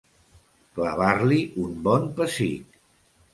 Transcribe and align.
Clavar-li 0.79 1.37
un 1.65 1.77
bon 1.89 2.09
pessic. 2.17 2.81